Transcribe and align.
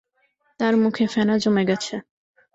তাঁর 0.59 0.73
মুখে 0.83 1.05
ফেনা 1.13 1.35
জমে 1.43 1.63
গেছে। 1.69 1.95